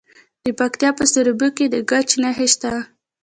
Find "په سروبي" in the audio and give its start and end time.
0.97-1.49